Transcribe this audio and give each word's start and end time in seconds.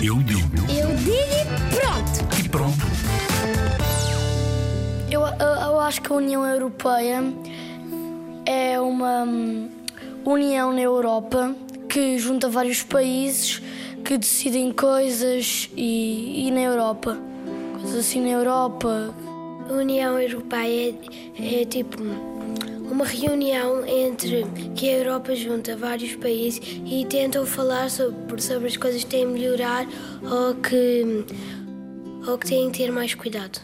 Eu 0.00 0.16
digo. 0.22 0.40
Eu 0.68 0.94
digo 0.96 1.18
e 1.18 1.74
pronto. 1.74 2.44
E 2.44 2.48
pronto. 2.48 2.78
Eu, 5.10 5.22
eu, 5.22 5.72
eu 5.72 5.80
acho 5.80 6.00
que 6.00 6.12
a 6.12 6.14
União 6.14 6.46
Europeia 6.46 7.20
é 8.46 8.78
uma 8.78 9.24
hum, 9.24 9.68
união 10.24 10.72
na 10.72 10.80
Europa 10.80 11.52
que 11.88 12.16
junta 12.16 12.48
vários 12.48 12.84
países 12.84 13.60
que 14.04 14.16
decidem 14.16 14.70
coisas 14.70 15.68
e, 15.76 16.46
e 16.46 16.50
na 16.52 16.60
Europa. 16.60 17.18
Coisas 17.80 17.98
assim 17.98 18.20
na 18.20 18.30
Europa. 18.30 19.12
A 19.68 19.72
União 19.72 20.16
Europeia 20.20 20.94
é, 21.36 21.62
é 21.62 21.64
tipo 21.64 21.98
uma 22.90 23.04
reunião 23.04 23.86
entre 23.86 24.44
que 24.74 24.88
a 24.88 24.98
Europa 24.98 25.34
junta 25.34 25.76
vários 25.76 26.14
países 26.16 26.60
e 26.86 27.04
tentam 27.06 27.44
falar 27.46 27.90
sobre, 27.90 28.40
sobre 28.40 28.68
as 28.68 28.76
coisas 28.76 29.04
que 29.04 29.10
têm 29.10 29.26
de 29.26 29.32
melhorar 29.32 29.86
ou 30.22 30.54
que, 30.54 31.24
ou 32.26 32.38
que 32.38 32.46
têm 32.46 32.70
de 32.70 32.78
ter 32.78 32.90
mais 32.90 33.14
cuidado. 33.14 33.60